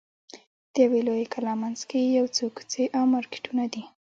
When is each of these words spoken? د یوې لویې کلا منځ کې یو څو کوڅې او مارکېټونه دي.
د 0.71 0.73
یوې 0.85 0.99
لویې 1.07 1.27
کلا 1.33 1.53
منځ 1.61 1.79
کې 1.89 1.99
یو 2.17 2.25
څو 2.35 2.45
کوڅې 2.55 2.83
او 2.97 3.03
مارکېټونه 3.13 3.63
دي. 3.73 3.83